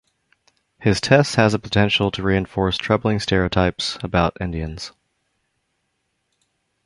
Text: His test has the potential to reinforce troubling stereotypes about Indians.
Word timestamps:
His 0.79 0.99
test 0.99 1.35
has 1.35 1.51
the 1.51 1.59
potential 1.59 2.09
to 2.09 2.23
reinforce 2.23 2.75
troubling 2.75 3.19
stereotypes 3.19 3.99
about 4.01 4.35
Indians. 4.41 4.93